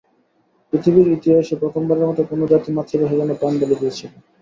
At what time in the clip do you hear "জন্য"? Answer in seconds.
3.19-3.31